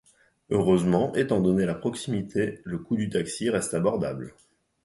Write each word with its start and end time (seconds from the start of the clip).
Heureusement, 0.49 1.13
étant 1.13 1.39
donné 1.41 1.63
la 1.67 1.75
proximité, 1.75 2.59
le 2.63 2.79
coût 2.79 2.95
du 2.95 3.07
taxi 3.09 3.51
reste 3.51 3.75
abordable. 3.75 4.33